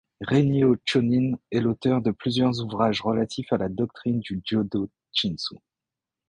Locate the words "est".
1.51-1.59